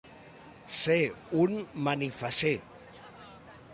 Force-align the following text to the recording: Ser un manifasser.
Ser 0.77 0.97
un 1.43 1.53
manifasser. 1.89 2.55